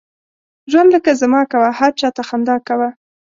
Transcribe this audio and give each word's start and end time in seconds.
ژوند 0.71 0.89
لکه 0.95 1.11
زما 1.21 1.41
کوه، 1.51 1.69
هر 1.79 1.91
چاته 1.99 2.21
خندا 2.29 2.55
کوه. 2.67 2.89